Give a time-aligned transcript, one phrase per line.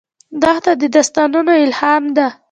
[0.41, 2.27] دښته د داستانونو الهام ده.